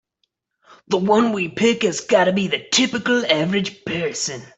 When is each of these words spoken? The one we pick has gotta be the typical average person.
The 0.87 0.97
one 0.97 1.31
we 1.31 1.47
pick 1.47 1.83
has 1.83 1.99
gotta 2.01 2.33
be 2.33 2.47
the 2.47 2.65
typical 2.73 3.23
average 3.23 3.85
person. 3.85 4.41